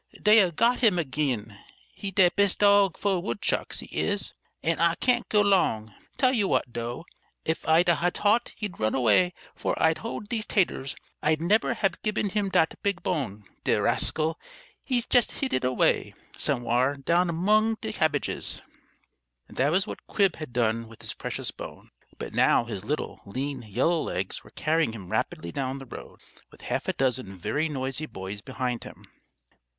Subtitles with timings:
[0.19, 1.59] "Dey'e got him agin.
[1.93, 4.33] He's de bes' dog for woodchucks, he is!
[4.63, 5.93] An' I can't go 'long.
[6.17, 7.05] Tell you wot, dough,
[7.45, 12.01] if I'd ha' t'ought he'd run away 'fore I'd hoed dese taters, I'd nebber hab
[12.01, 13.43] gibben him dat big bone.
[13.63, 14.39] De rascal!
[14.83, 18.63] He's jes' hid it away, somewhar, down 'mong de cabbages."
[19.47, 23.61] That was what Quib had done with his precious bone; but now his little, lean,
[23.61, 28.07] yellow legs were carrying him rapidly down the road, with half a dozen very noisy
[28.07, 29.05] boys behind him.